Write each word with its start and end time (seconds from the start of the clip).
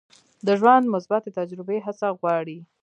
د 0.45 0.47
ژوند 0.59 0.85
مثبتې 0.93 1.29
تجربې 1.39 1.77
هڅه 1.85 2.07
غواړي. 2.19 2.57